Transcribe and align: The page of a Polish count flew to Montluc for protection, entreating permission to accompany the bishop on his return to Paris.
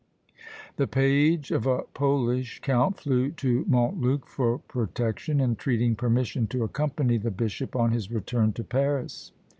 The 0.77 0.87
page 0.87 1.51
of 1.51 1.67
a 1.67 1.83
Polish 1.93 2.59
count 2.61 2.99
flew 2.99 3.29
to 3.33 3.63
Montluc 3.67 4.25
for 4.25 4.57
protection, 4.57 5.39
entreating 5.39 5.95
permission 5.95 6.47
to 6.47 6.63
accompany 6.63 7.17
the 7.19 7.29
bishop 7.29 7.75
on 7.75 7.91
his 7.91 8.09
return 8.09 8.51
to 8.53 8.63
Paris. 8.63 9.31